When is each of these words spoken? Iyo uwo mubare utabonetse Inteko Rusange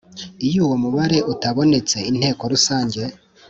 Iyo 0.47 0.59
uwo 0.65 0.75
mubare 0.83 1.17
utabonetse 1.33 1.97
Inteko 2.09 2.41
Rusange 2.53 3.01